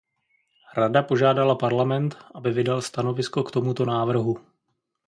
[0.77, 4.33] Rada požádala Parlament, aby vydal stanovisko k tomuto návrhu.